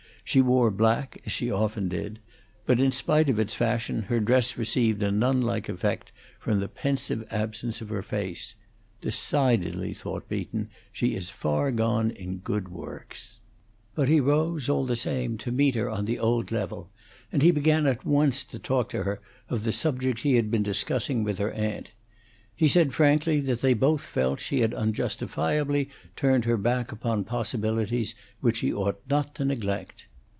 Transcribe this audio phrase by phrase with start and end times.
[0.23, 2.19] She wore black, as she often did;
[2.65, 6.69] but in spite of its fashion her dress received a nun like effect from the
[6.69, 8.55] pensive absence of her face.
[9.01, 13.41] "Decidedly," thought Beaton, "she is far gone in good works."
[13.93, 16.89] But he rose, all the same, to meet her on the old level,
[17.29, 20.63] and he began at once to talk to her of the subject he had been
[20.63, 21.91] discussing with her aunt.
[22.55, 28.15] He said frankly that they both felt she had unjustifiably turned her back upon possibilities
[28.39, 30.07] which she ought not to neglect.